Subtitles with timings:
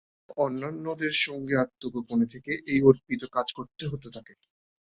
[0.37, 4.33] অন্যান্যদের সঙ্গে আত্মগোপনে থেকে এই অর্পিত কাজ করতে হত তাঁকে।